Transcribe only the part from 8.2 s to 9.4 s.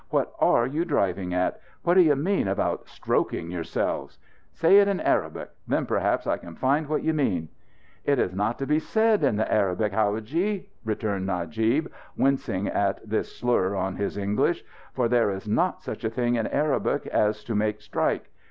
not to be said in